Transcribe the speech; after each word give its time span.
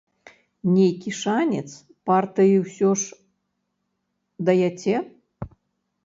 Нейкі 0.75 1.11
шанец 1.21 1.69
партыі 2.09 2.55
ўсё 2.63 2.89
ж 3.01 4.47
даяце? 4.49 4.95